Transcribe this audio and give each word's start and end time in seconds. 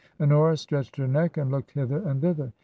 Honora 0.19 0.57
stretched 0.57 0.95
her 0.95 1.07
neck 1.07 1.37
and 1.37 1.51
looked 1.51 1.69
hither 1.73 1.99
and 2.01 2.21
thither. 2.23 2.53